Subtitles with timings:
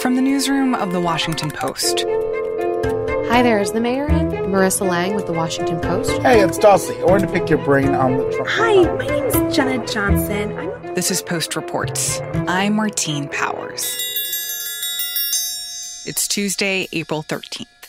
[0.00, 2.06] From the newsroom of The Washington Post.
[3.28, 4.30] Hi there, is the mayor in?
[4.30, 6.10] Marissa Lang with The Washington Post.
[6.22, 6.98] Hey, it's Dulcie.
[6.98, 8.48] I wanted to pick your brain on the Trump.
[8.48, 10.56] Hi, my name is Jenna Johnson.
[10.56, 10.94] I'm...
[10.94, 12.22] This is Post Reports.
[12.48, 13.84] I'm Martine Powers.
[16.06, 17.79] It's Tuesday, April 13th.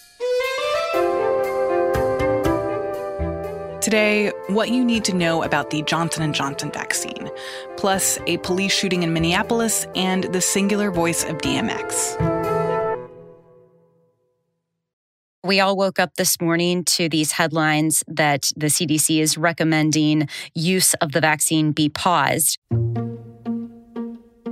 [3.81, 7.31] Today, what you need to know about the Johnson & Johnson vaccine,
[7.77, 12.15] plus a police shooting in Minneapolis and the singular voice of DMX.
[15.43, 20.93] We all woke up this morning to these headlines that the CDC is recommending use
[20.95, 22.59] of the vaccine be paused.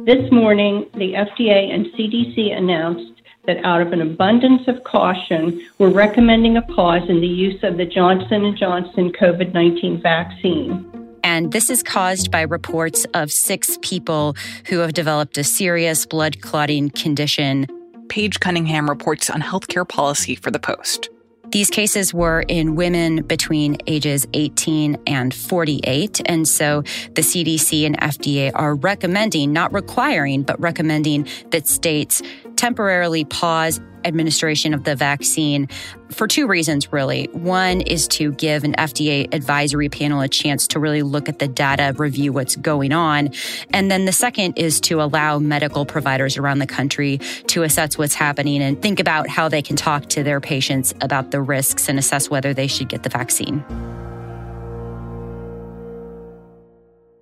[0.07, 3.18] This morning, the FDA and CDC announced
[3.49, 7.77] that out of an abundance of caution, we're recommending a pause in the use of
[7.77, 10.85] the Johnson & Johnson COVID-19 vaccine.
[11.23, 14.35] And this is caused by reports of six people
[14.67, 17.65] who have developed a serious blood clotting condition.
[18.07, 21.09] Paige Cunningham reports on healthcare policy for the Post.
[21.51, 26.21] These cases were in women between ages 18 and 48.
[26.27, 26.83] And so
[27.15, 32.21] the CDC and FDA are recommending, not requiring, but recommending that states
[32.59, 35.69] temporarily pause administration of the vaccine
[36.11, 37.29] for two reasons, really.
[37.31, 41.47] One is to give an FDA advisory panel a chance to really look at the
[41.47, 43.29] data, review what's going on.
[43.71, 48.15] And then the second is to allow medical providers around the country to assess what's
[48.15, 51.97] happening and think about how they can talk to their patients about the risks and
[51.97, 53.63] assess whether they should get the vaccine.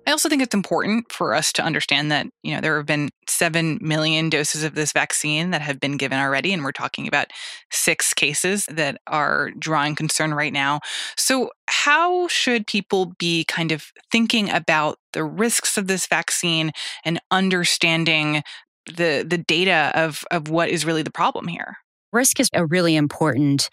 [0.08, 3.10] I also think it's important for us to understand that, you know, there have been
[3.28, 6.54] 7 million doses of this vaccine that have been given already.
[6.54, 7.26] And we're talking about
[7.70, 10.80] six cases that are drawing concern right now.
[11.18, 16.72] So, how should people be kind of thinking about the risks of this vaccine
[17.04, 18.42] and understanding
[18.86, 21.76] the, the data of, of what is really the problem here?
[22.14, 23.68] Risk is a really important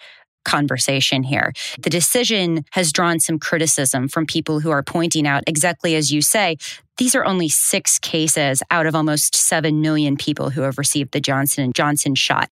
[0.46, 1.52] conversation here.
[1.80, 6.22] The decision has drawn some criticism from people who are pointing out, exactly as you
[6.22, 6.58] say,
[6.98, 11.20] these are only six cases out of almost 7 million people who have received the
[11.20, 12.50] Johnson & Johnson shot.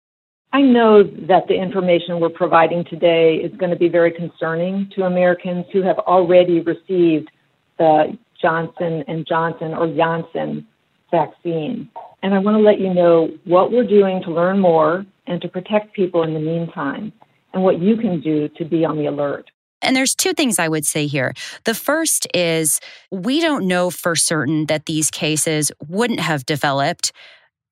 [0.53, 5.03] I know that the information we're providing today is going to be very concerning to
[5.03, 7.29] Americans who have already received
[7.77, 10.65] the Johnson and Johnson or Janssen
[11.11, 11.89] vaccine.
[12.23, 15.47] And I want to let you know what we're doing to learn more and to
[15.47, 17.13] protect people in the meantime
[17.53, 19.49] and what you can do to be on the alert.
[19.81, 21.33] And there's two things I would say here.
[21.63, 22.79] The first is
[23.11, 27.11] we don't know for certain that these cases wouldn't have developed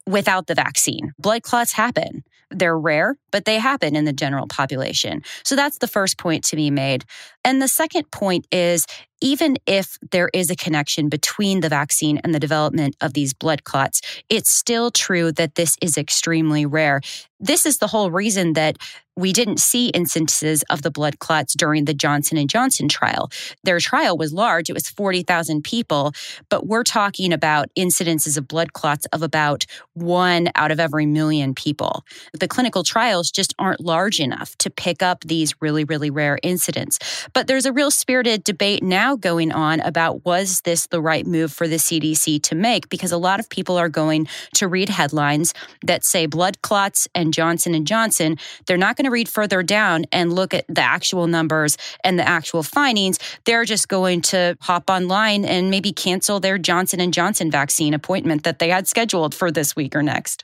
[0.06, 1.14] without the vaccine.
[1.20, 2.24] Blood clots happen.
[2.50, 5.22] They're rare, but they happen in the general population.
[5.44, 7.06] So that's the first point to be made.
[7.46, 8.88] And the second point is
[9.22, 13.64] even if there is a connection between the vaccine and the development of these blood
[13.64, 17.02] clots, it's still true that this is extremely rare.
[17.40, 18.78] This is the whole reason that
[19.16, 23.32] we didn't see instances of the blood clots during the Johnson and Johnson trial.
[23.64, 26.14] Their trial was large, it was 40,000 people,
[26.50, 31.56] but we're talking about incidences of blood clots of about 1 out of every million
[31.56, 32.04] people.
[32.34, 32.84] The clinical
[33.32, 37.00] just aren't large enough to pick up these really really rare incidents.
[37.34, 41.52] But there's a real spirited debate now going on about was this the right move
[41.52, 45.54] for the CDC to make because a lot of people are going to read headlines
[45.86, 48.38] that say blood clots and Johnson and Johnson.
[48.66, 52.28] They're not going to read further down and look at the actual numbers and the
[52.28, 53.20] actual findings.
[53.46, 58.44] They're just going to hop online and maybe cancel their Johnson and Johnson vaccine appointment
[58.44, 60.44] that they had scheduled for this week or next.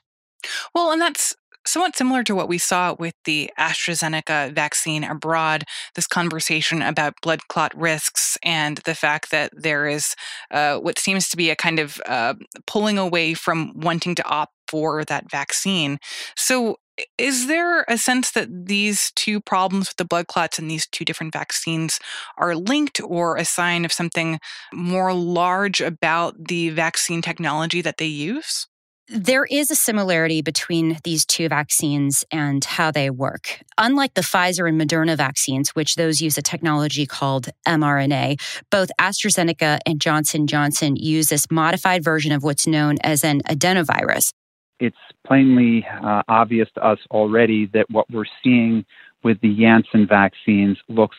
[0.74, 5.63] Well, and that's somewhat similar to what we saw with the AstraZeneca vaccine abroad,
[5.96, 10.16] this conversation about blood clot risks and the fact that there is
[10.51, 12.34] uh, what seems to be a kind of uh,
[12.68, 16.00] pulling away from wanting to opt for that vaccine.
[16.35, 16.78] So,
[17.18, 21.03] is there a sense that these two problems with the blood clots and these two
[21.03, 22.00] different vaccines
[22.38, 24.40] are linked or a sign of something
[24.72, 28.68] more large about the vaccine technology that they use?
[29.10, 33.60] There is a similarity between these two vaccines and how they work.
[33.78, 38.40] Unlike the Pfizer and Moderna vaccines, which those use a technology called mRNA,
[38.70, 44.32] both AstraZeneca and Johnson Johnson use this modified version of what's known as an adenovirus.
[44.80, 44.96] It's
[45.28, 48.86] plainly uh, obvious to us already that what we're seeing
[49.22, 51.18] with the Janssen vaccines looks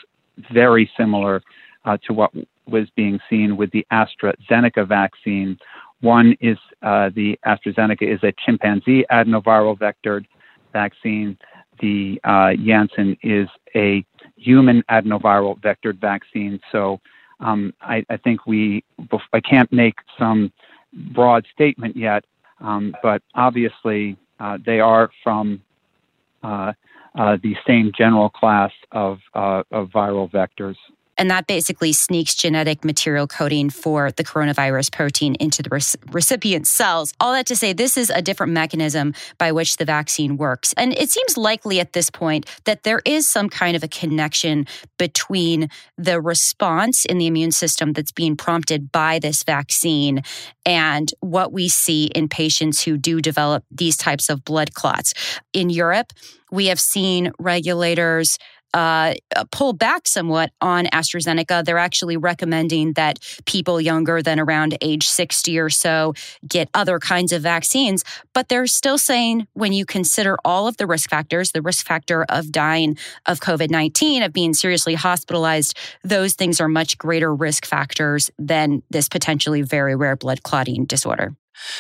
[0.50, 1.42] very similar
[1.84, 2.32] uh, to what
[2.66, 5.58] was being seen with the AstraZeneca vaccine
[6.04, 10.26] one is uh, the AstraZeneca is a chimpanzee adenoviral vectored
[10.72, 11.36] vaccine.
[11.80, 14.04] The uh, Janssen is a
[14.36, 16.60] human adenoviral vectored vaccine.
[16.70, 17.00] So
[17.40, 18.84] um, I, I, think we,
[19.32, 20.52] I can't make some
[21.12, 22.24] broad statement yet,
[22.60, 25.62] um, but obviously uh, they are from
[26.42, 26.72] uh,
[27.14, 30.76] uh, the same general class of, uh, of viral vectors.
[31.16, 35.70] And that basically sneaks genetic material coding for the coronavirus protein into the
[36.10, 37.12] recipient cells.
[37.20, 40.72] All that to say, this is a different mechanism by which the vaccine works.
[40.76, 44.66] And it seems likely at this point that there is some kind of a connection
[44.98, 50.22] between the response in the immune system that's being prompted by this vaccine
[50.66, 55.14] and what we see in patients who do develop these types of blood clots.
[55.52, 56.12] In Europe,
[56.50, 58.38] we have seen regulators
[58.74, 59.14] uh,
[59.52, 61.64] pull back somewhat on AstraZeneca.
[61.64, 66.12] They're actually recommending that people younger than around age 60 or so
[66.46, 68.04] get other kinds of vaccines.
[68.34, 72.24] But they're still saying when you consider all of the risk factors, the risk factor
[72.24, 77.64] of dying of COVID 19, of being seriously hospitalized, those things are much greater risk
[77.64, 81.34] factors than this potentially very rare blood clotting disorder.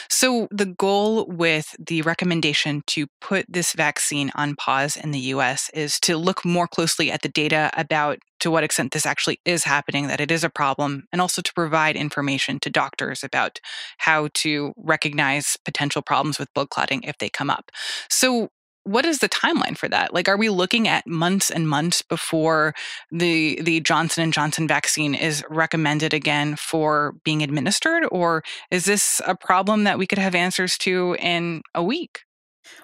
[0.08, 5.70] So, the goal with the recommendation to put this vaccine on pause in the US
[5.74, 9.64] is to look more closely at the data about to what extent this actually is
[9.64, 13.58] happening, that it is a problem, and also to provide information to doctors about
[13.98, 17.70] how to recognize potential problems with blood clotting if they come up.
[18.10, 18.50] So,
[18.84, 20.14] what is the timeline for that?
[20.14, 22.74] Like are we looking at months and months before
[23.10, 28.04] the the johnson and johnson vaccine is recommended again for being administered?
[28.10, 32.20] Or is this a problem that we could have answers to in a week?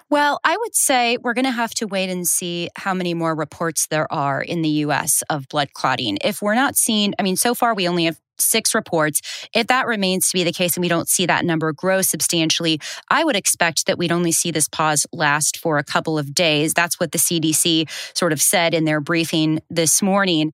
[0.09, 3.33] Well, I would say we're going to have to wait and see how many more
[3.33, 6.17] reports there are in the US of blood clotting.
[6.23, 9.21] If we're not seeing, I mean, so far we only have six reports.
[9.53, 12.79] If that remains to be the case and we don't see that number grow substantially,
[13.09, 16.73] I would expect that we'd only see this pause last for a couple of days.
[16.73, 20.51] That's what the CDC sort of said in their briefing this morning.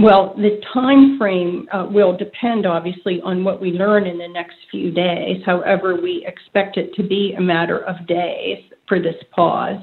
[0.00, 4.56] Well, the time frame uh, will depend obviously on what we learn in the next
[4.70, 5.42] few days.
[5.44, 9.78] However, we expect it to be a matter of days for this pause.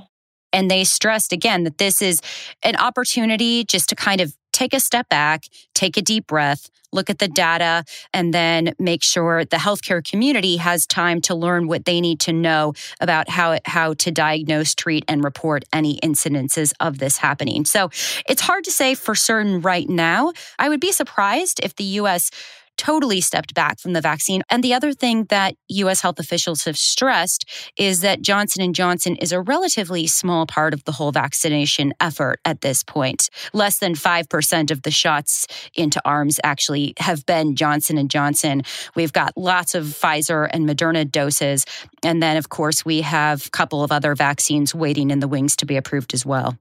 [0.52, 2.22] And they stressed again that this is
[2.64, 5.44] an opportunity just to kind of take a step back,
[5.76, 10.58] take a deep breath, look at the data, and then make sure the healthcare community
[10.58, 15.04] has time to learn what they need to know about how, how to diagnose, treat,
[15.08, 17.66] and report any incidences of this happening.
[17.66, 17.90] So
[18.28, 20.34] it's hard to say for certain right now.
[20.60, 22.32] I would be surprised if the US
[22.78, 24.44] totally stepped back from the vaccine.
[24.50, 27.46] And the other thing that US health officials have stressed
[27.78, 32.40] is that Johnson & Johnson is a relatively small part of the whole vaccination effort
[32.46, 33.30] at this point.
[33.54, 38.62] Less than 5% of the shots into arms actually have been Johnson & Johnson.
[38.96, 41.66] We've got lots of Pfizer and Moderna doses
[42.04, 45.56] and then of course we have a couple of other vaccines waiting in the wings
[45.58, 46.58] to be approved as well.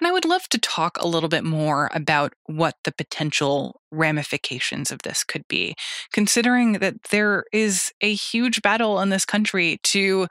[0.00, 4.90] And I would love to talk a little bit more about what the potential ramifications
[4.90, 5.74] of this could be,
[6.12, 10.26] considering that there is a huge battle in this country to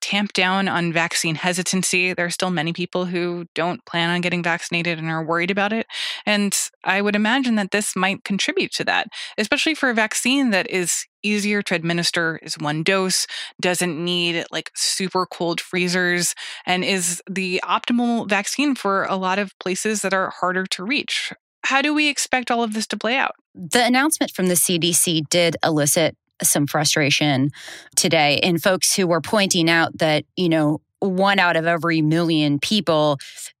[0.00, 2.12] tamp down on vaccine hesitancy.
[2.12, 5.72] There are still many people who don't plan on getting vaccinated and are worried about
[5.72, 5.86] it.
[6.26, 10.70] And I would imagine that this might contribute to that, especially for a vaccine that
[10.70, 13.26] is easier to administer, is one dose,
[13.60, 16.34] doesn't need like super cold freezers,
[16.64, 21.32] and is the optimal vaccine for a lot of places that are harder to reach.
[21.64, 23.32] How do we expect all of this to play out?
[23.54, 27.50] The announcement from the CDC did elicit some frustration
[27.96, 28.40] today.
[28.42, 33.18] In folks who were pointing out that, you know, one out of every million people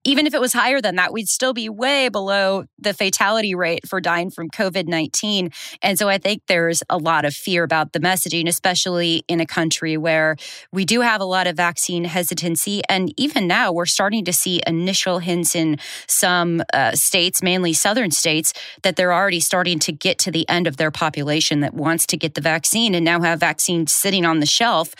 [0.08, 3.86] even if it was higher than that, we'd still be way below the fatality rate
[3.86, 5.50] for dying from COVID 19.
[5.82, 9.44] And so I think there's a lot of fear about the messaging, especially in a
[9.44, 10.36] country where
[10.72, 12.80] we do have a lot of vaccine hesitancy.
[12.88, 18.10] And even now, we're starting to see initial hints in some uh, states, mainly southern
[18.10, 22.06] states, that they're already starting to get to the end of their population that wants
[22.06, 24.94] to get the vaccine and now have vaccines sitting on the shelf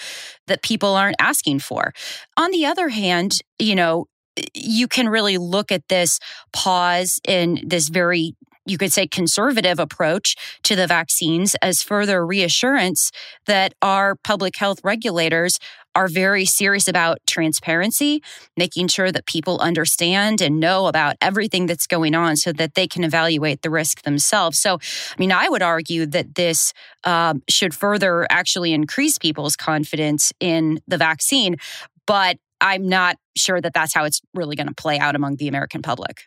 [0.48, 1.94] that people aren't asking for.
[2.36, 4.06] On the other hand, you know,
[4.54, 6.18] you can really look at this
[6.52, 8.34] pause in this very
[8.68, 13.10] you could say conservative approach to the vaccines as further reassurance
[13.46, 15.58] that our public health regulators
[15.94, 18.22] are very serious about transparency,
[18.56, 22.86] making sure that people understand and know about everything that's going on so that they
[22.86, 24.60] can evaluate the risk themselves.
[24.60, 26.72] So, I mean, I would argue that this
[27.04, 31.56] um, should further actually increase people's confidence in the vaccine.
[32.06, 35.48] But I'm not sure that that's how it's really going to play out among the
[35.48, 36.22] American public.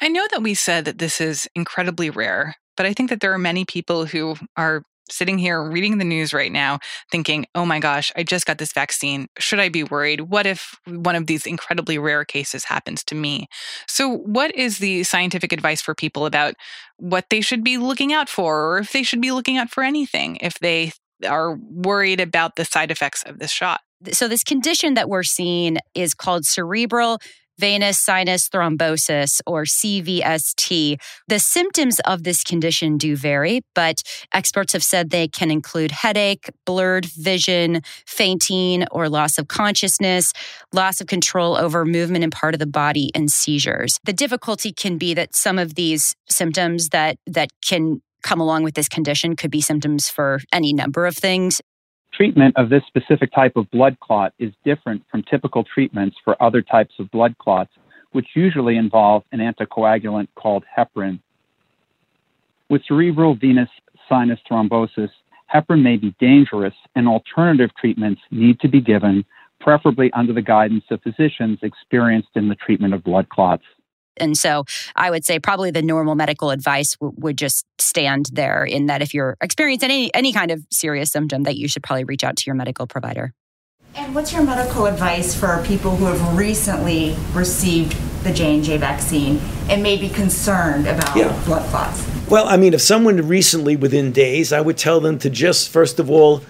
[0.00, 3.32] I know that we said that this is incredibly rare, but I think that there
[3.32, 4.82] are many people who are
[5.12, 6.78] sitting here reading the news right now
[7.10, 9.26] thinking, oh my gosh, I just got this vaccine.
[9.38, 10.22] Should I be worried?
[10.22, 13.48] What if one of these incredibly rare cases happens to me?
[13.88, 16.54] So, what is the scientific advice for people about
[16.98, 19.82] what they should be looking out for, or if they should be looking out for
[19.82, 20.92] anything if they
[21.26, 23.80] are worried about the side effects of this shot?
[24.12, 27.18] So, this condition that we're seeing is called cerebral
[27.60, 30.96] venous sinus thrombosis or CVST.
[31.28, 34.02] The symptoms of this condition do vary, but
[34.32, 40.32] experts have said they can include headache, blurred vision, fainting or loss of consciousness,
[40.72, 43.98] loss of control over movement in part of the body and seizures.
[44.04, 48.74] The difficulty can be that some of these symptoms that that can come along with
[48.74, 51.60] this condition could be symptoms for any number of things
[52.12, 56.62] treatment of this specific type of blood clot is different from typical treatments for other
[56.62, 57.70] types of blood clots,
[58.12, 61.20] which usually involve an anticoagulant called heparin.
[62.68, 63.68] With cerebral venous
[64.08, 65.10] sinus thrombosis,
[65.52, 69.24] heparin may be dangerous, and alternative treatments need to be given,
[69.60, 73.64] preferably under the guidance of physicians experienced in the treatment of blood clots.
[74.20, 74.64] And so
[74.96, 79.02] I would say probably the normal medical advice w- would just stand there in that
[79.02, 82.36] if you're experiencing any, any kind of serious symptom that you should probably reach out
[82.36, 83.32] to your medical provider.
[83.96, 89.82] And what's your medical advice for people who have recently received the J&J vaccine and
[89.82, 91.42] may be concerned about yeah.
[91.44, 92.06] blood clots?
[92.28, 95.98] Well, I mean, if someone recently within days, I would tell them to just first
[95.98, 96.42] of all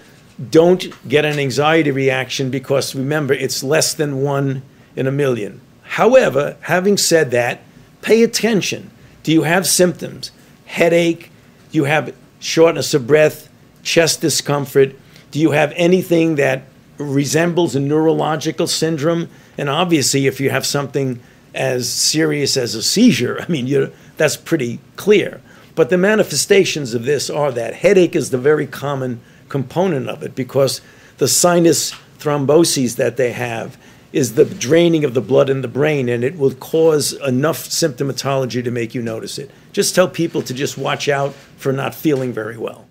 [0.49, 4.61] don't get an anxiety reaction because remember, it's less than 1
[4.95, 5.61] in a million.
[5.95, 7.59] However, having said that,
[8.01, 8.91] pay attention.
[9.23, 10.31] Do you have symptoms?
[10.65, 11.29] Headache?
[11.69, 13.49] Do you have shortness of breath?
[13.83, 14.95] Chest discomfort?
[15.31, 16.63] Do you have anything that
[16.97, 19.27] resembles a neurological syndrome?
[19.57, 21.19] And obviously, if you have something
[21.53, 25.41] as serious as a seizure, I mean, that's pretty clear.
[25.75, 29.19] But the manifestations of this are that headache is the very common
[29.49, 30.79] component of it because
[31.17, 33.77] the sinus thromboses that they have
[34.13, 38.63] is the draining of the blood in the brain, and it will cause enough symptomatology
[38.63, 39.51] to make you notice it.
[39.71, 42.87] Just tell people to just watch out for not feeling very well.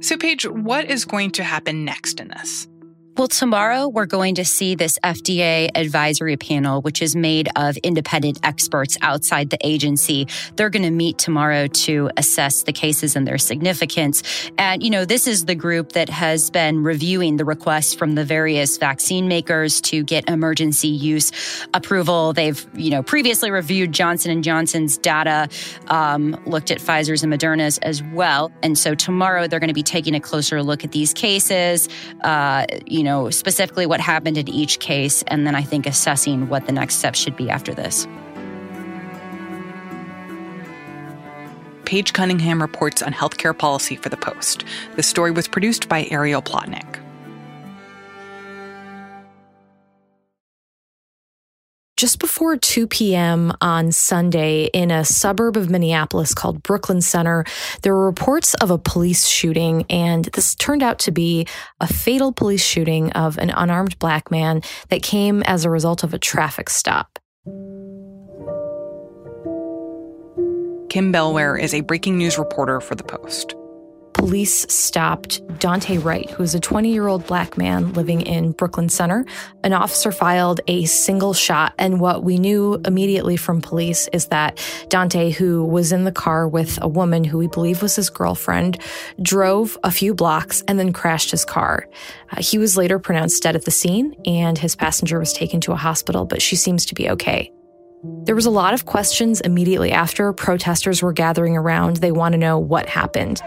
[0.00, 2.66] So, Paige, what is going to happen next in this?
[3.14, 8.38] Well, tomorrow we're going to see this FDA advisory panel, which is made of independent
[8.42, 10.26] experts outside the agency.
[10.56, 14.22] They're going to meet tomorrow to assess the cases and their significance.
[14.56, 18.24] And, you know, this is the group that has been reviewing the requests from the
[18.24, 21.32] various vaccine makers to get emergency use
[21.74, 22.32] approval.
[22.32, 25.50] They've, you know, previously reviewed Johnson Johnson's data,
[25.88, 28.50] um, looked at Pfizer's and Moderna's as well.
[28.62, 31.90] And so tomorrow they're going to be taking a closer look at these cases.
[32.24, 36.48] Uh, you you know, specifically what happened in each case, and then I think assessing
[36.48, 38.06] what the next steps should be after this.
[41.84, 44.62] Paige Cunningham reports on healthcare policy for The Post.
[44.94, 47.01] The story was produced by Ariel Plotnick.
[52.02, 53.52] Just before 2 p.m.
[53.60, 57.44] on Sunday in a suburb of Minneapolis called Brooklyn Center,
[57.82, 61.46] there were reports of a police shooting, and this turned out to be
[61.78, 66.12] a fatal police shooting of an unarmed black man that came as a result of
[66.12, 67.20] a traffic stop.
[70.88, 73.54] Kim Bellware is a breaking news reporter for The Post
[74.22, 78.88] police stopped Daunte Wright, who is a 20 year old black man living in Brooklyn
[78.88, 79.26] Center.
[79.64, 81.74] An officer filed a single shot.
[81.76, 84.58] And what we knew immediately from police is that
[84.90, 88.80] Daunte, who was in the car with a woman who we believe was his girlfriend,
[89.20, 91.88] drove a few blocks and then crashed his car.
[92.30, 95.72] Uh, he was later pronounced dead at the scene, and his passenger was taken to
[95.72, 97.50] a hospital, but she seems to be okay.
[98.24, 100.32] There was a lot of questions immediately after.
[100.32, 101.96] Protesters were gathering around.
[101.96, 103.40] They want to know what happened.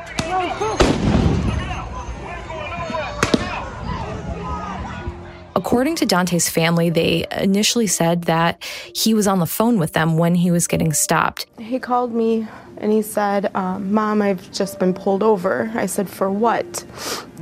[5.55, 8.61] According to Daunte's family, they initially said that
[8.93, 11.45] he was on the phone with them when he was getting stopped.
[11.57, 12.45] He called me
[12.77, 15.71] and he said, um, Mom, I've just been pulled over.
[15.73, 16.85] I said, For what?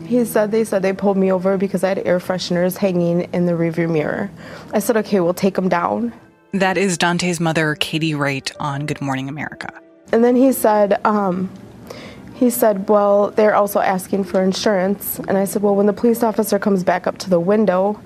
[0.06, 3.48] He said, They said they pulled me over because I had air fresheners hanging in
[3.48, 4.30] the rearview mirror.
[4.74, 6.14] I said, Okay, we'll take them down.
[6.52, 9.74] That is Daunte's mother, Katie Wright, on Good Morning America.
[10.12, 11.50] And then he said, um,
[12.34, 15.20] he said, Well, they're also asking for insurance.
[15.20, 18.00] And I said, Well, when the police officer comes back up to the window,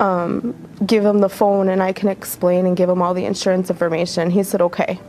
[0.00, 0.54] um,
[0.86, 4.30] give him the phone and I can explain and give him all the insurance information.
[4.30, 5.00] He said, Okay.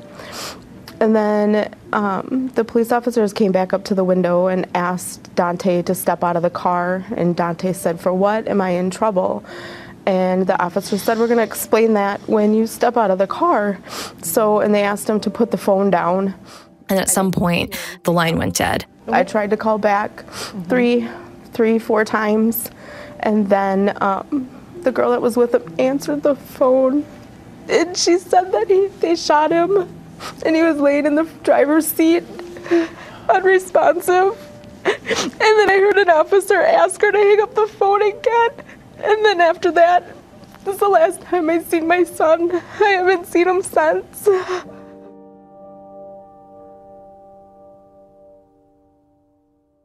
[0.99, 5.85] And then um, the police officers came back up to the window and asked Daunte
[5.85, 7.05] to step out of the car.
[7.15, 8.47] And Daunte said, For what?
[8.47, 9.45] Am I in trouble?
[10.05, 13.27] And the officer said, We're going to explain that when you step out of the
[13.27, 13.79] car.
[14.21, 16.33] So, and they asked him to put the phone down.
[16.89, 18.85] And at some point, the line went dead.
[19.07, 20.63] I tried to call back mm-hmm.
[20.63, 21.07] three,
[21.53, 22.69] three, four times.
[23.19, 24.49] And then um,
[24.81, 27.05] the girl that was with him answered the phone.
[27.67, 29.95] And she said that he, they shot him
[30.45, 32.23] and he was laying in the driver's seat,
[33.29, 34.45] unresponsive.
[34.85, 38.51] And then I heard an officer ask her to hang up the phone again.
[38.97, 40.15] And then after that,
[40.65, 42.51] this is the last time I seen my son.
[42.79, 44.27] I haven't seen him since.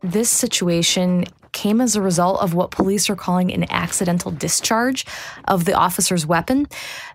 [0.05, 5.07] This situation came as a result of what police are calling an accidental discharge
[5.47, 6.67] of the officer's weapon.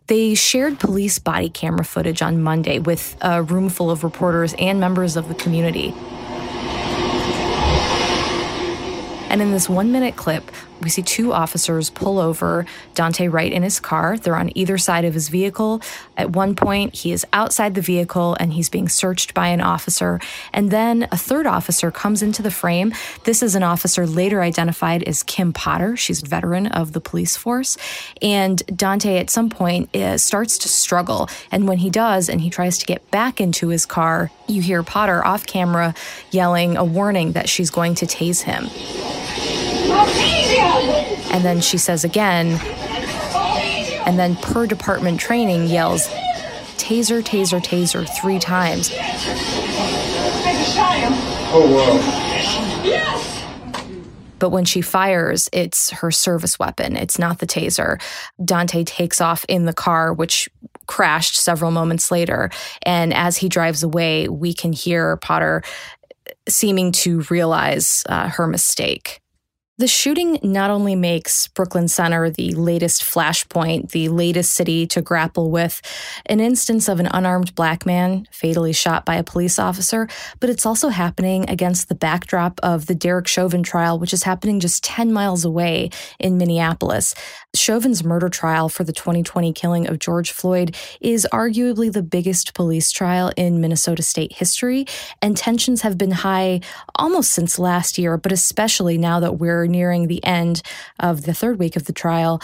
[0.07, 4.79] They shared police body camera footage on Monday with a room full of reporters and
[4.79, 5.93] members of the community.
[9.29, 10.49] And in this one minute clip,
[10.81, 14.17] we see two officers pull over Daunte Wright in his car.
[14.17, 15.81] They're on either side of his vehicle.
[16.17, 20.19] At one point, he is outside the vehicle and he's being searched by an officer.
[20.53, 22.93] And then a third officer comes into the frame.
[23.23, 25.97] This is an officer later identified as Kim Potter.
[25.97, 27.77] She's a veteran of the police force.
[28.21, 31.29] And Daunte, at some point, uh, starts to struggle.
[31.51, 34.83] And when he does, and he tries to get back into his car, you hear
[34.83, 35.93] Potter off camera
[36.31, 39.18] yelling a warning that she's going to tase him.
[41.31, 42.59] And then she says again,
[44.05, 46.07] and then per department training yells,
[46.77, 48.91] taser, taser, taser three times.
[51.51, 52.83] Oh, wow.
[52.83, 53.43] Yes!
[54.39, 56.95] But when she fires, it's her service weapon.
[56.95, 58.01] It's not the taser.
[58.39, 60.49] Daunte takes off in the car, which
[60.87, 62.49] crashed several moments later.
[62.83, 65.61] And as he drives away, we can hear Potter
[66.47, 69.19] seeming to realize uh, her mistake.
[69.79, 75.51] The shooting not only makes Brooklyn Center the latest flashpoint, the latest city to grapple
[75.51, 75.81] with
[76.25, 80.09] an instance of an unarmed black man fatally shot by a police officer,
[80.41, 84.59] but it's also happening against the backdrop of the Derek Chauvin trial, which is happening
[84.59, 87.15] just 10 miles away in Minneapolis.
[87.55, 92.91] Chauvin's murder trial for the 2020 killing of George Floyd is arguably the biggest police
[92.91, 94.85] trial in Minnesota state history,
[95.21, 96.59] and tensions have been high
[96.95, 100.61] almost since last year, but especially now that we're nearing the end
[100.99, 102.41] of the third week of the trial,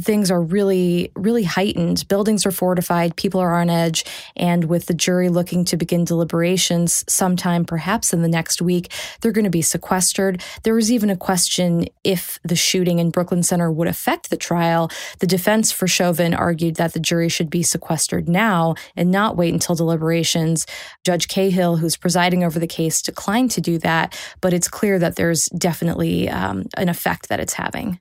[0.00, 2.06] things are really, really heightened.
[2.08, 4.04] Buildings are fortified, people are on edge,
[4.36, 9.32] and with the jury looking to begin deliberations sometime perhaps in the next week, they're
[9.32, 10.42] going to be sequestered.
[10.62, 14.90] There was even a question if the shooting in Brooklyn Center would affect the trial.
[15.20, 19.52] The defense for Chauvin argued that the jury should be sequestered now and not wait
[19.52, 20.66] until deliberations.
[21.04, 25.16] Judge Cahill, who's presiding over the case, declined to do that, but it's clear that
[25.16, 28.00] there's definitely uh, um, an effect that it's having.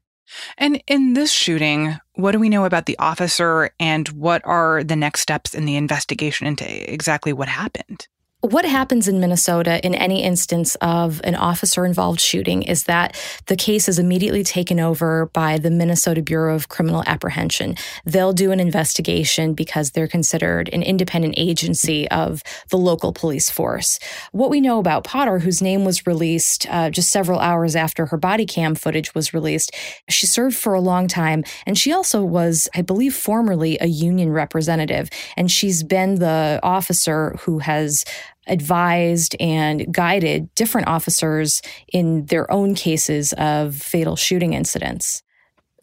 [0.58, 4.96] And in this shooting, what do we know about the officer and what are the
[4.96, 8.08] next steps in the investigation into exactly what happened?
[8.42, 13.56] What happens in Minnesota in any instance of an officer involved shooting is that the
[13.56, 17.74] case is immediately taken over by the Minnesota Bureau of Criminal Apprehension.
[18.06, 23.98] They'll do an investigation because they're considered an independent agency of the local police force.
[24.34, 28.18] What we know about Potter, whose name was released uh, just several hours after her
[28.18, 29.72] body cam footage was released,
[30.10, 34.30] she served for a long time and she also was, I believe, formerly a union
[34.30, 35.10] representative.
[35.36, 38.06] And she's been the officer who has
[38.48, 45.24] advised and guided different officers in their own cases of fatal shooting incidents.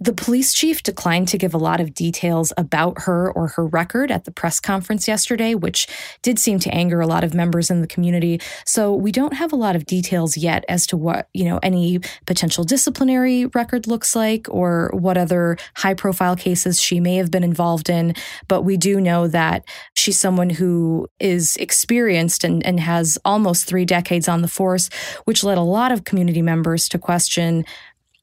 [0.00, 4.10] The police chief declined to give a lot of details about her or her record
[4.10, 5.86] at the press conference yesterday, which
[6.20, 8.40] did seem to anger a lot of members in the community.
[8.66, 12.00] So we don't have a lot of details yet as to what, you know, any
[12.26, 17.44] potential disciplinary record looks like or what other high profile cases she may have been
[17.44, 18.14] involved in.
[18.48, 23.84] But we do know that she's someone who is experienced and, and has almost three
[23.84, 24.90] decades on the force,
[25.24, 27.64] which led a lot of community members to question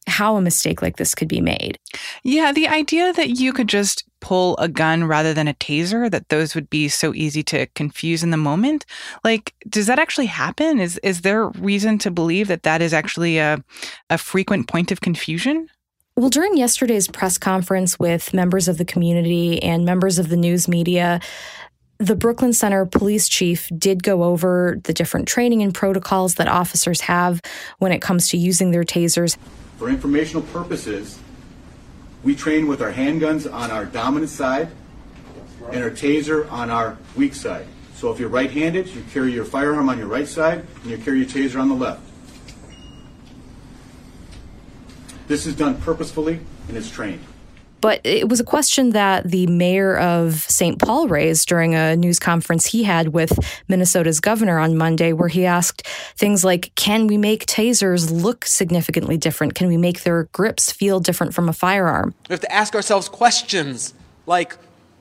[0.07, 1.77] how a mistake like this could be made.
[2.23, 6.29] Yeah, the idea that you could just pull a gun rather than a taser, that
[6.29, 8.85] those would be so easy to confuse in the moment.
[9.23, 10.79] Like, does that actually happen?
[10.79, 13.63] Is is there reason to believe that that is actually a,
[14.09, 15.67] a frequent point of confusion?
[16.15, 20.67] Well, during yesterday's press conference with members of the community and members of the news
[20.67, 21.21] media,
[22.01, 27.01] the Brooklyn Center police chief did go over the different training and protocols that officers
[27.01, 27.41] have
[27.77, 29.37] when it comes to using their tasers.
[29.77, 31.19] For informational purposes,
[32.23, 34.69] we train with our handguns on our dominant side
[35.71, 37.67] and our taser on our weak side.
[37.93, 41.19] So if you're right-handed, you carry your firearm on your right side and you carry
[41.19, 42.01] your taser on the left.
[45.27, 47.21] This is done purposefully and is trained.
[47.81, 50.79] But it was a question that the mayor of St.
[50.79, 55.47] Paul raised during a news conference he had with Minnesota's governor on Monday, where he
[55.47, 59.55] asked things like Can we make tasers look significantly different?
[59.55, 62.13] Can we make their grips feel different from a firearm?
[62.29, 63.95] We have to ask ourselves questions
[64.27, 64.55] like,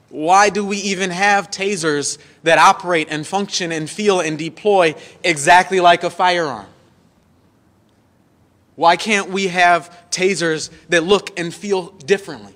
[0.08, 5.80] why do we even have tasers that operate and function and feel and deploy exactly
[5.80, 6.66] like a firearm?
[8.74, 12.54] Why can't we have tasers that look and feel differently?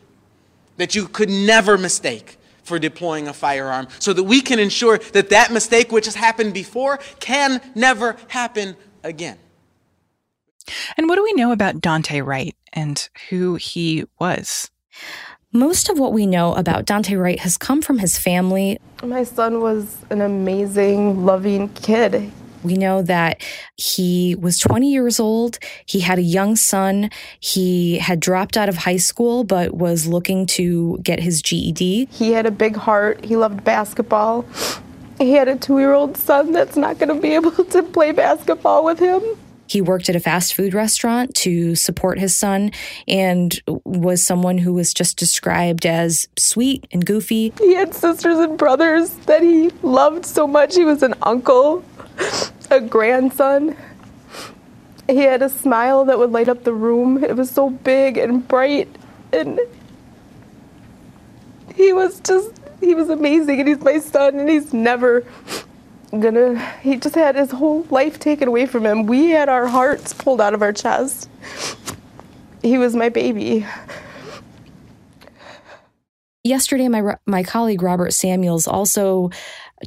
[0.77, 5.31] That you could never mistake for deploying a firearm so that we can ensure that
[5.31, 9.39] that mistake which has happened before can never happen again.
[10.97, 14.71] And what do we know about Daunte Wright and who he was?
[15.53, 18.79] Most of what we know about Daunte Wright has come from his family.
[19.03, 22.33] My son was an amazing, loving kid.
[22.65, 23.43] We know that
[23.77, 25.59] he was 20 years old.
[25.87, 27.11] He had a young son.
[27.39, 32.09] He had dropped out of high school, but was looking to get his GED.
[32.11, 33.25] He had a big heart.
[33.25, 34.47] He loved basketball.
[35.19, 38.13] He had a two year old son that's not going to be able to play
[38.13, 39.23] basketball with him.
[39.67, 42.71] He worked at a fast food restaurant to support his son
[43.09, 47.53] and was someone who was just described as sweet and goofy.
[47.59, 50.75] He had sisters and brothers that he loved so much.
[50.75, 51.83] He was an uncle,
[52.71, 53.77] a grandson.
[55.07, 57.23] He had a smile that would light up the room.
[57.23, 58.89] It was so big and bright
[59.35, 59.61] and
[61.75, 65.25] he was just he was amazing and he's my son and he's never
[66.19, 70.13] gonna he just had his whole life taken away from him we had our hearts
[70.13, 71.29] pulled out of our chest
[72.63, 73.67] he was my baby
[76.45, 79.31] yesterday my my colleague Robert Samuels also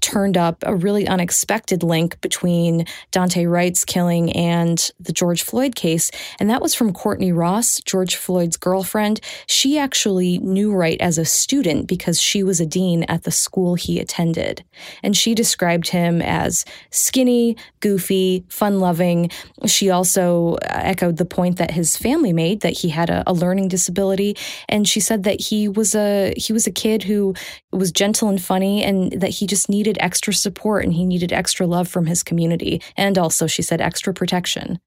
[0.02, 6.12] turned up a really unexpected link between Daunte Wright's killing and the George Floyd case.
[6.40, 9.22] And that was from Courtney Ross, George Floyd's girlfriend.
[9.48, 13.76] She actually knew Wright as a student because she was a dean at the school
[13.76, 14.64] he attended.
[15.04, 19.32] And she described him as skinny, goofy, fun loving.
[19.66, 23.34] She also uh, echoed the point that his family made that he had a, a
[23.34, 24.36] learning disability.
[24.70, 27.34] And she said that he was a he was a kid who
[27.78, 31.66] was gentle and funny and that he just needed extra support and he needed extra
[31.66, 32.82] love from his community.
[32.96, 34.80] And also, she said, extra protection.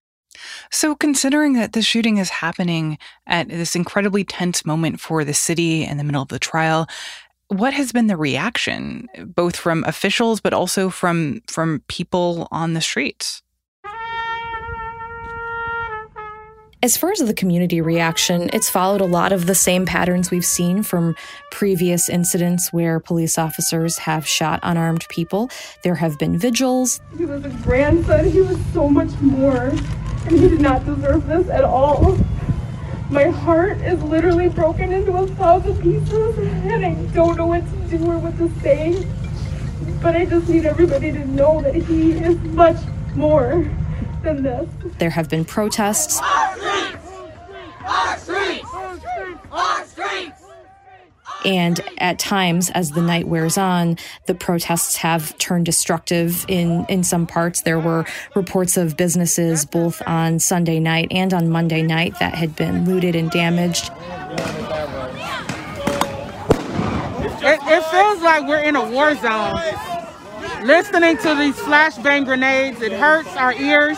[0.71, 5.85] So, considering that the shooting is happening at this incredibly tense moment for the city
[5.85, 6.87] in the middle of the trial,
[7.49, 12.81] what has been the reaction, both from officials but also from from people on the
[12.81, 13.43] streets?
[16.83, 20.47] As far as the community reaction, it's followed a lot of the same patterns we've
[20.47, 21.15] seen from
[21.51, 25.51] previous incidents where police officers have shot unarmed people.
[25.83, 26.99] There have been vigils.
[27.19, 29.75] He was a grandson, he was so much more,
[30.25, 32.17] and he did not deserve this at all.
[33.11, 37.99] My heart is literally broken into a thousand pieces, and I don't know what to
[37.99, 39.07] do or what to say.
[40.01, 42.79] But I just need everybody to know that he is much
[43.15, 43.69] more
[44.23, 44.69] than this.
[44.99, 46.21] There have been protests.
[46.21, 46.97] Our streets!
[47.87, 48.69] Our streets!
[49.51, 50.43] Our streets!
[51.45, 57.03] And at times, as the night wears on, the protests have turned destructive in, in
[57.03, 57.63] some parts.
[57.63, 58.05] There were
[58.35, 63.17] reports of businesses both on Sunday night and on Monday night that had been looted
[63.17, 63.91] and damaged.
[67.43, 69.59] It, it feels like we're in a war zone.
[70.63, 73.97] Listening to these flashbang grenades, it hurts our ears.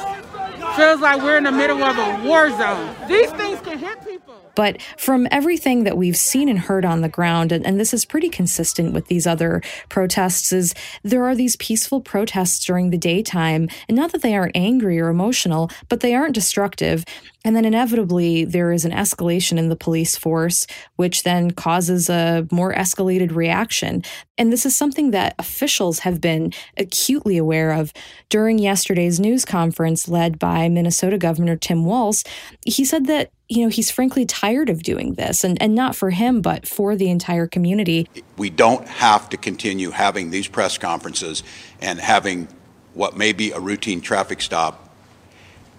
[0.76, 2.94] Feels like we're in the middle of a war zone.
[3.08, 4.34] These things can hit people.
[4.54, 8.04] But from everything that we've seen and heard on the ground, and, and, this is
[8.04, 13.68] pretty consistent with these other protests, is there are these peaceful protests during the daytime.
[13.88, 17.04] And not that they aren't angry or emotional, but they aren't destructive.
[17.44, 22.46] And then inevitably, there is an escalation in the police force, which then causes a
[22.52, 24.04] more escalated reaction.
[24.38, 27.92] And this is something that officials have been acutely aware of.
[28.28, 32.24] During yesterday's news conference led by Minnesota Governor Tim Walz,
[32.64, 36.08] he said that you know, he's frankly tired of doing this, and, and not for
[36.08, 38.08] him, but for the entire community.
[38.38, 41.42] We don't have to continue having these press conferences
[41.78, 42.48] and having
[42.94, 44.88] what may be a routine traffic stop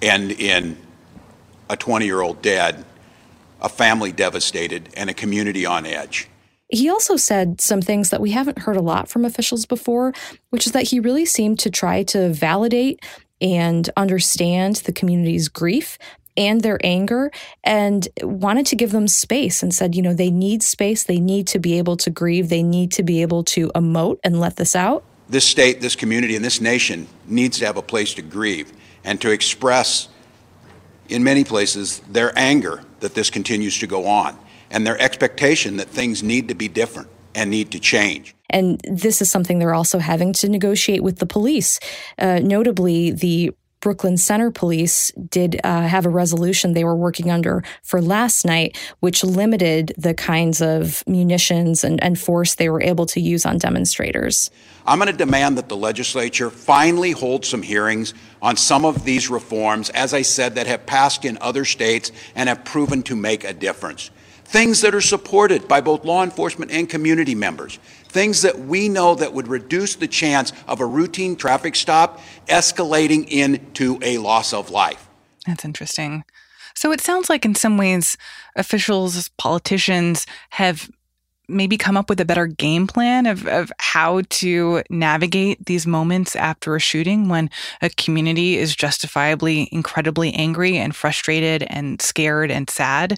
[0.03, 0.77] end in
[1.73, 2.85] a 20 year old dead,
[3.61, 6.29] a family devastated, and a community on edge.
[6.69, 10.13] He also said some things that we haven't heard a lot from officials before,
[10.49, 13.03] which is that he really seemed to try to validate
[13.41, 15.97] and understand the community's grief
[16.35, 17.31] and their anger
[17.63, 21.03] and wanted to give them space and said, you know, they need space.
[21.03, 22.49] They need to be able to grieve.
[22.49, 25.03] They need to be able to emote and let this out.
[25.29, 28.71] This state, this community, and this nation needs to have a place to grieve
[29.03, 30.09] and to express,
[31.09, 34.37] in many places, their anger that this continues to go on
[34.69, 38.35] and their expectation that things need to be different and need to change.
[38.49, 41.79] And this is something they're also having to negotiate with the police.
[42.19, 43.51] Uh, notably, the
[43.83, 48.77] Brooklyn Center Police did uh, have a resolution they were working under for last night,
[49.01, 53.57] which limited the kinds of munitions and, and force they were able to use on
[53.57, 54.49] demonstrators.
[54.85, 59.29] I'm going to demand that the legislature finally hold some hearings on some of these
[59.29, 63.43] reforms, as I said, that have passed in other states and have proven to make
[63.43, 64.11] a difference.
[64.45, 67.77] Things that are supported by both law enforcement and community members.
[68.07, 73.27] Things that we know that would reduce the chance of a routine traffic stop escalating
[73.27, 75.09] into a loss of life.
[75.47, 76.23] That's interesting.
[76.75, 78.17] So it sounds like, in some ways,
[78.55, 80.89] officials, politicians have
[81.47, 86.35] maybe come up with a better game plan of, of how to navigate these moments
[86.35, 87.49] after a shooting when
[87.81, 93.17] a community is justifiably incredibly angry and frustrated and scared and sad.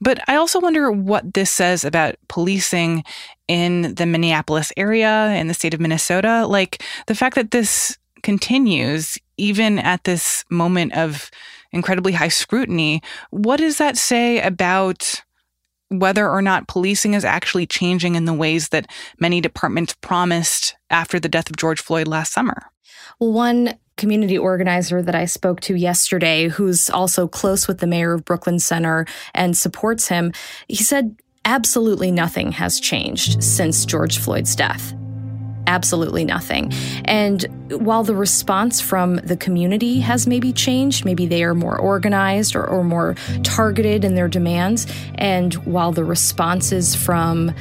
[0.00, 3.04] But I also wonder what this says about policing
[3.48, 6.46] in the Minneapolis area, in the state of Minnesota.
[6.46, 11.30] Like the fact that this continues even at this moment of
[11.72, 15.22] incredibly high scrutiny, what does that say about
[15.98, 21.18] whether or not policing is actually changing in the ways that many departments promised after
[21.18, 22.70] the death of George Floyd last summer.
[23.18, 28.24] One community organizer that I spoke to yesterday, who's also close with the mayor of
[28.24, 30.32] Brooklyn Center and supports him,
[30.68, 34.94] he said absolutely nothing has changed since George Floyd's death
[35.66, 36.72] absolutely nothing.
[37.04, 42.54] And while the response from the community has maybe changed, maybe they are more organized
[42.54, 47.54] or, or more targeted in their demands, and while the responses from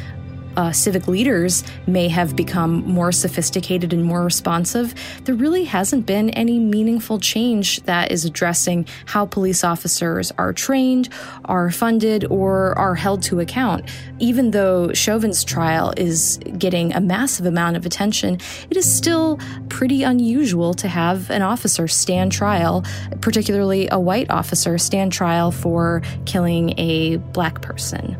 [0.55, 4.93] uh, civic leaders may have become more sophisticated and more responsive,
[5.25, 11.09] there really hasn't been any meaningful change that is addressing how police officers are trained,
[11.45, 13.89] are funded, or are held to account.
[14.19, 18.39] Even though Chauvin's trial is getting a massive amount of attention,
[18.69, 19.39] it is still
[19.69, 22.83] pretty unusual to have an officer stand trial,
[23.21, 28.17] particularly a white officer stand trial for killing a black person.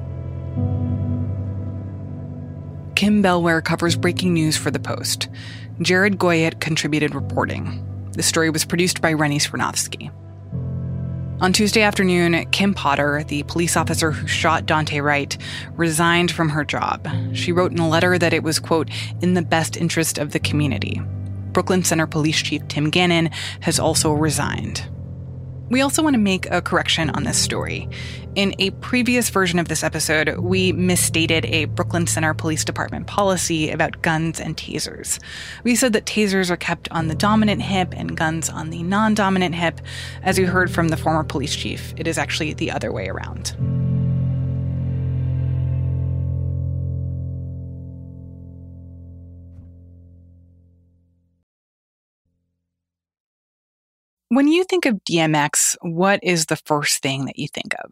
[2.95, 5.27] Kim Bellware covers breaking news for The Post.
[5.81, 7.83] Jared Goyette contributed reporting.
[8.11, 10.11] The story was produced by Rennie Svirnovskiy.
[11.41, 15.35] On Tuesday afternoon, Kim Potter, the police officer who shot Daunte Wright,
[15.75, 17.07] resigned from her job.
[17.33, 18.89] She wrote in a letter that it was, quote,
[19.21, 21.01] in the best interest of the community.
[21.51, 24.87] Brooklyn Center Police Chief Tim Gannon has also resigned.
[25.73, 27.89] We also want to make a correction on this story.
[28.35, 33.71] In a previous version of this episode, we misstated a Brooklyn Center Police Department policy
[33.71, 35.19] about guns and tasers.
[35.63, 39.15] We said that tasers are kept on the dominant hip and guns on the non
[39.15, 39.81] dominant hip.
[40.21, 43.55] As you heard from the former police chief, it is actually the other way around.
[54.33, 57.91] When you think of DMX, what is the first thing that you think of?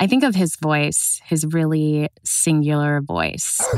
[0.00, 3.60] I think of his voice, his really singular voice.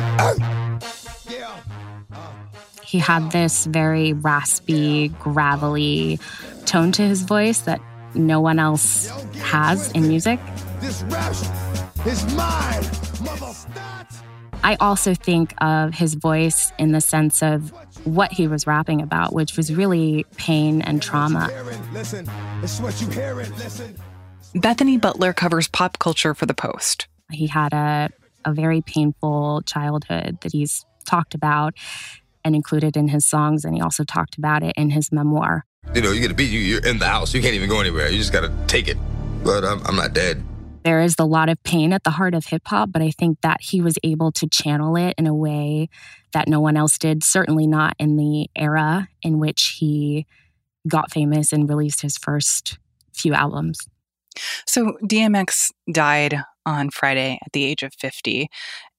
[2.84, 6.20] He had this very raspy, gravelly
[6.66, 7.80] tone to his voice that
[8.14, 9.08] no one else
[9.40, 10.38] has in music.
[14.62, 17.72] I also think of his voice in the sense of
[18.06, 21.50] what he was rapping about, which was really pain and trauma.
[24.54, 27.08] Bethonie Butler covers pop culture for The Post.
[27.30, 28.08] He had a,
[28.44, 31.74] a very painful childhood that he's talked about
[32.44, 35.66] and included in his songs, and he also talked about it in his memoir.
[35.94, 37.80] You know, you get a beat, you, are in the house, you can't even go
[37.80, 38.08] anywhere.
[38.08, 38.96] You just got to take it.
[39.42, 40.44] But I'm, I'm not dead.
[40.86, 43.40] There is a lot of pain at the heart of hip hop, but I think
[43.40, 45.88] that he was able to channel it in a way
[46.32, 50.26] that no one else did, certainly not in the era in which he
[50.86, 52.78] got famous and released his first
[53.12, 53.80] few albums.
[54.64, 58.46] So DMX died on Friday at the age of 50.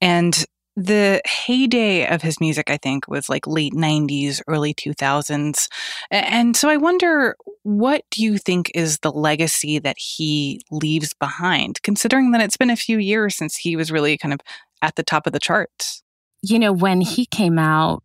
[0.02, 0.44] And
[0.78, 5.68] the heyday of his music, I think, was like late 90s, early 2000s.
[6.12, 11.82] And so I wonder, what do you think is the legacy that he leaves behind,
[11.82, 14.40] considering that it's been a few years since he was really kind of
[14.84, 16.04] at the top of the charts?
[16.44, 18.04] You know, when he came out,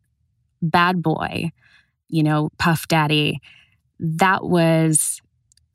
[0.62, 1.50] Bad Boy,
[2.08, 3.38] you know, Puff Daddy,
[4.00, 5.20] that was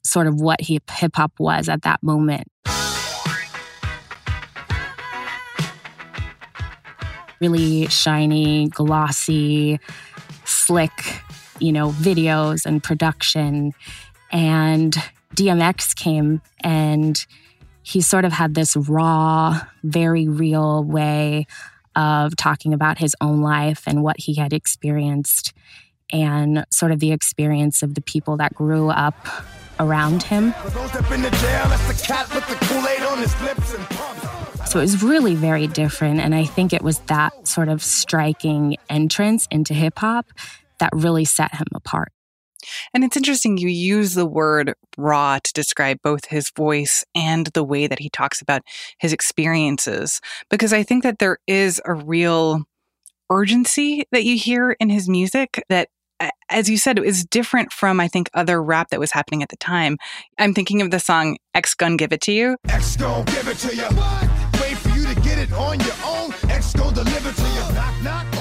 [0.04, 2.48] sort of what hip hop was at that moment.
[7.40, 9.80] Really shiny, glossy,
[10.46, 11.22] slick,
[11.60, 13.74] you know, videos and production.
[14.32, 14.96] And
[15.36, 17.26] DMX came and
[17.84, 21.48] he sort of had this raw, very real way
[21.96, 25.54] of talking about his own life and what he had experienced
[26.12, 29.28] and sort of the experience of the people that grew up
[29.80, 30.54] around him.
[34.68, 36.20] So it was really very different.
[36.20, 40.28] And I think it was that sort of striking entrance into hip hop
[40.80, 42.12] that really set him apart.
[42.94, 47.64] And it's interesting you use the word raw to describe both his voice and the
[47.64, 48.62] way that he talks about
[49.00, 52.64] his experiences, because I think that there is a real
[53.30, 55.88] urgency that you hear in his music that
[56.50, 59.58] as you said, is different from I think other rap that was happening at the
[59.58, 59.98] time.
[60.40, 63.58] I'm thinking of the song "X Gon' Give It to You." X gon' give it
[63.58, 64.37] to you.
[64.62, 66.34] Wait for you to get it on your own.
[66.50, 67.74] X gon' deliver to.
[67.74, 68.38] Knock knock.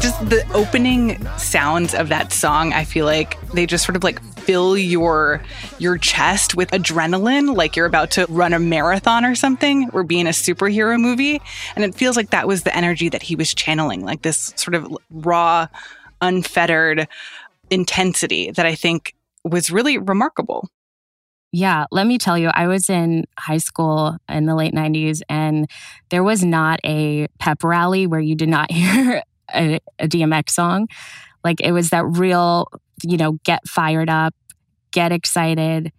[0.00, 2.72] Just the opening sounds of that song.
[2.74, 5.42] I feel like they just sort of like fill your
[5.78, 10.20] your chest with adrenaline, like you're about to run a marathon or something, or be
[10.20, 11.40] in a superhero movie.
[11.74, 14.74] And it feels like that was the energy that he was channeling, like this sort
[14.74, 15.68] of raw
[16.20, 17.08] unfettered
[17.70, 20.68] intensity that I think was really remarkable.
[21.56, 25.70] Yeah, let me tell you, I was in high school in the late 90s, and
[26.10, 29.22] there was not a pep rally where you did not hear
[29.54, 30.86] a, a DMX song.
[31.42, 32.68] Like it was that real,
[33.02, 34.34] you know, get fired up,
[34.90, 35.92] get excited,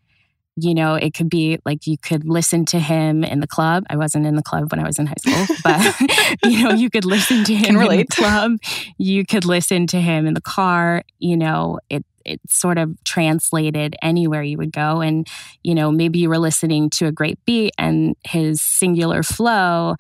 [0.60, 3.84] you know, it could be like you could listen to him in the club.
[3.90, 6.00] I wasn't in the club when I was in high school, but
[6.44, 8.54] you know, you could listen to him in the club.
[8.98, 11.04] You could listen to him in the car.
[11.20, 15.02] You know, it it sort of translated anywhere you would go.
[15.02, 15.28] And,
[15.64, 19.96] you know, maybe you were listening to a great beat and his singular flow.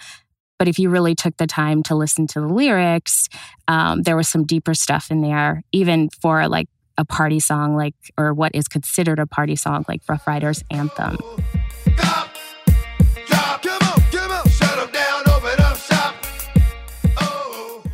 [0.60, 3.30] But if you really took the time to listen to the lyrics,
[3.68, 7.94] um, there was some deeper stuff in there, even for like a party song like
[8.18, 11.18] or what is considered a party song like Ruff Ryders anthem.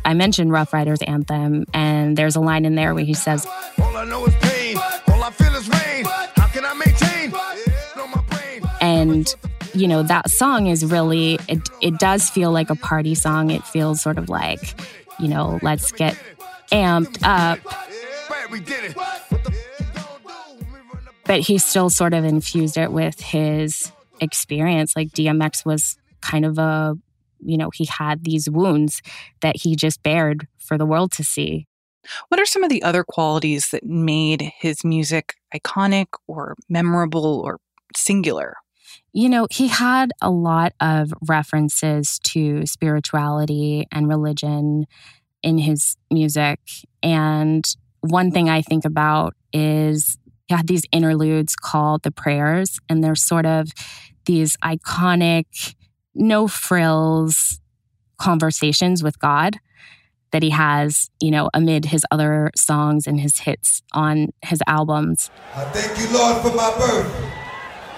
[0.06, 3.46] I mentioned Ruff Ryders anthem and there's a line in there where he says
[4.04, 4.76] I know is pain,
[5.08, 6.04] all I feel is rain.
[6.36, 7.32] How can I maintain?
[8.82, 9.34] And
[9.72, 13.50] you know that song is really it it does feel like a party song.
[13.50, 14.78] It feels sort of like,
[15.18, 16.18] you know, let's get
[16.70, 17.58] amped up
[18.50, 18.96] we did it.
[21.24, 23.90] But he still sort of infused it with his
[24.20, 24.94] experience.
[24.94, 26.98] Like DMX was kind of a,
[27.40, 29.00] you know, he had these wounds
[29.40, 31.66] that he just bared for the world to see.
[32.28, 37.58] What are some of the other qualities that made his music iconic or memorable or
[37.96, 38.56] singular?
[39.12, 44.86] You know, he had a lot of references to spirituality and religion
[45.42, 46.60] in his music.
[47.02, 47.64] And
[48.00, 53.14] one thing I think about is he had these interludes called the prayers, and they're
[53.14, 53.68] sort of
[54.26, 55.74] these iconic,
[56.14, 57.60] no frills
[58.18, 59.58] conversations with God
[60.34, 65.30] that he has, you know, amid his other songs and his hits on his albums.
[65.54, 67.14] I thank you, Lord, for my birth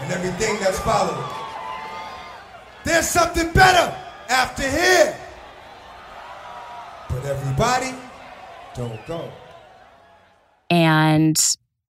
[0.00, 1.32] and everything that's followed.
[2.84, 3.96] There's something better
[4.28, 5.16] after here.
[7.08, 7.94] But everybody
[8.74, 9.32] don't go.
[10.68, 11.38] And,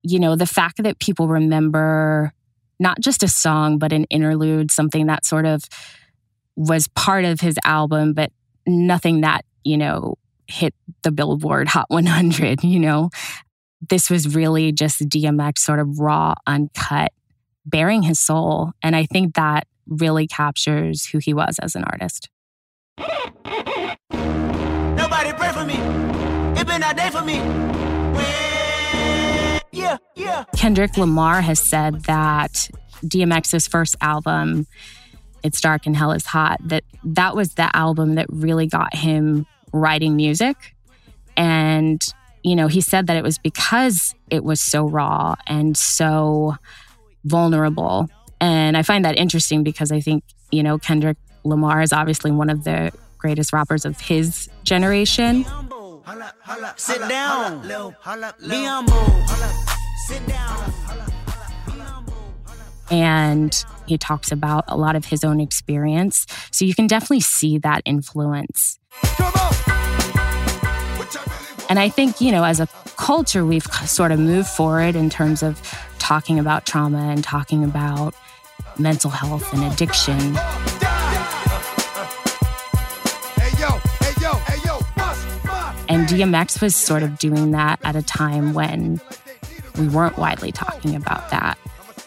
[0.02, 2.32] you know, the fact that people remember
[2.80, 5.62] not just a song, but an interlude, something that sort of
[6.56, 8.32] was part of his album, but
[8.66, 10.16] nothing that, you know,
[10.52, 13.10] hit the Billboard Hot 100, you know?
[13.88, 17.12] This was really just DMX sort of raw, uncut,
[17.66, 18.72] bearing his soul.
[18.82, 22.28] And I think that really captures who he was as an artist.
[22.98, 23.96] Nobody
[25.32, 25.74] pray for me.
[26.60, 27.36] It been a day for me.
[29.72, 30.44] Yeah, yeah.
[30.56, 32.68] Kendrick Lamar has said that
[33.04, 34.66] DMX's first album,
[35.42, 39.46] It's Dark and Hell is Hot, that that was the album that really got him
[39.72, 40.74] writing music.
[41.36, 42.02] And,
[42.42, 46.56] you know, he said that it was because it was so raw and so
[47.24, 48.08] vulnerable.
[48.40, 52.50] And I find that interesting because I think, you know, Kendrick Lamar is obviously one
[52.50, 55.44] of the greatest rappers of his generation.
[56.76, 57.62] Sit down.
[57.62, 59.26] Be humble.
[60.08, 61.11] Sit down.
[62.92, 66.26] And he talks about a lot of his own experience.
[66.50, 68.78] So you can definitely see that influence.
[71.70, 75.42] And I think, you know, as a culture, we've sort of moved forward in terms
[75.42, 75.58] of
[75.98, 78.14] talking about trauma and talking about
[78.78, 80.36] mental health and addiction.
[85.88, 89.00] And DMX was sort of doing that at a time when
[89.78, 91.58] we weren't widely talking about that.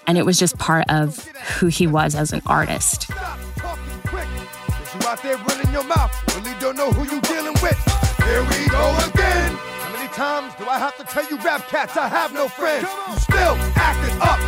[0.08, 1.26] And it was just part of
[1.58, 3.12] who he was as an artist.
[10.16, 12.88] times do I have to tell you rap cats I have no friends?
[13.10, 14.40] You still acting up.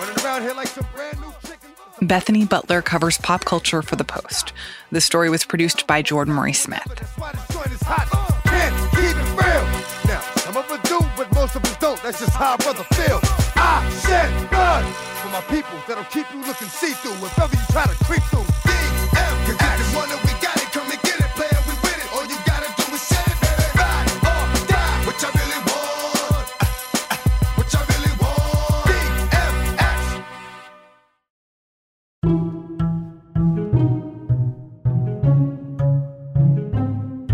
[0.00, 1.68] Running around here like some brand new chicken.
[2.00, 4.54] Bethonie Butler covers pop culture for The Post.
[4.90, 6.82] The story was produced by Jordan-Marie Smith.
[6.86, 8.08] Joint is hot.
[8.44, 9.64] Can't keep it real.
[10.08, 12.02] Now, some of us do, but most of us don't.
[12.02, 13.51] That's just how a brother feel.
[13.62, 14.82] I shed blood
[15.22, 18.42] for my people that'll keep you looking see-through if ever you try to creep through.
[18.66, 19.46] DMX.
[19.46, 20.66] Cause if you wanna, we got it.
[20.74, 21.30] Come and get it.
[21.38, 22.08] Player, we with it.
[22.12, 23.38] All you gotta do is set it.
[23.78, 25.06] Ride or die.
[25.06, 26.48] What you really want.
[27.56, 28.90] What you really want.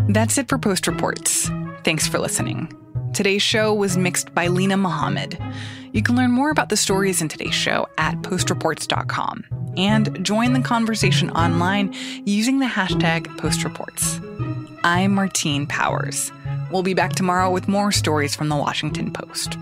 [0.05, 0.13] DMX.
[0.13, 1.49] That's it for Post Reports.
[1.85, 2.71] Thanks for listening.
[3.15, 5.39] Today's show was mixed by Linah Mohammad.
[5.93, 9.45] You can learn more about the stories in today's show at postreports.com
[9.77, 14.25] and join the conversation online using the hashtag postreports.
[14.85, 16.33] I'm Martine Powers.
[16.71, 19.57] We'll be back tomorrow with more stories from the Washington Post.